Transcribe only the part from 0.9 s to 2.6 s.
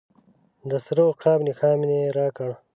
عقاب نښان یې راکړ.